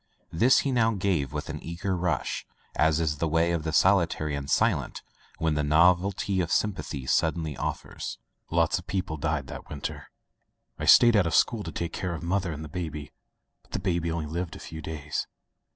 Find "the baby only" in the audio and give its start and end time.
13.73-14.25